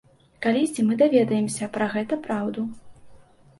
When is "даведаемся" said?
1.01-1.69